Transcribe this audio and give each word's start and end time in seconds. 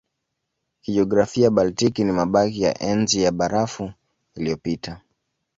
Kijiografia 0.81 1.49
Baltiki 1.49 2.03
ni 2.03 2.11
mabaki 2.11 2.61
ya 2.61 2.79
Enzi 2.81 3.23
ya 3.23 3.31
Barafu 3.31 3.91
iliyopita. 4.35 5.01